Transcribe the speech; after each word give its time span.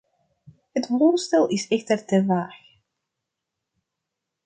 Het 0.71 0.85
voorstel 0.87 1.47
is 1.47 1.67
echter 1.67 2.05
te 2.05 2.23
vaag. 2.27 2.55